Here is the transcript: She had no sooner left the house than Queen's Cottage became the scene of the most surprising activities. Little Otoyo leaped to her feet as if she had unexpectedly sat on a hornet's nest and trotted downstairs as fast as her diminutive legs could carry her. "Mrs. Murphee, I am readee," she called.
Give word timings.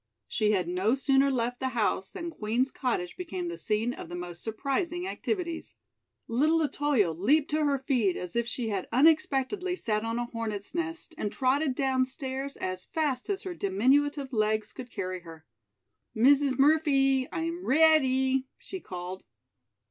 She 0.27 0.49
had 0.49 0.67
no 0.67 0.95
sooner 0.95 1.29
left 1.29 1.59
the 1.59 1.67
house 1.77 2.09
than 2.09 2.31
Queen's 2.31 2.71
Cottage 2.71 3.15
became 3.15 3.49
the 3.49 3.55
scene 3.59 3.93
of 3.93 4.09
the 4.09 4.15
most 4.15 4.41
surprising 4.41 5.07
activities. 5.07 5.75
Little 6.27 6.59
Otoyo 6.63 7.11
leaped 7.13 7.51
to 7.51 7.65
her 7.65 7.77
feet 7.77 8.15
as 8.17 8.35
if 8.35 8.47
she 8.47 8.69
had 8.69 8.87
unexpectedly 8.91 9.75
sat 9.75 10.03
on 10.03 10.17
a 10.17 10.25
hornet's 10.25 10.73
nest 10.73 11.13
and 11.19 11.31
trotted 11.31 11.75
downstairs 11.75 12.57
as 12.57 12.83
fast 12.83 13.29
as 13.29 13.43
her 13.43 13.53
diminutive 13.53 14.33
legs 14.33 14.73
could 14.73 14.89
carry 14.89 15.19
her. 15.19 15.45
"Mrs. 16.15 16.53
Murphee, 16.57 17.27
I 17.31 17.41
am 17.43 17.63
readee," 17.63 18.45
she 18.57 18.79
called. 18.79 19.23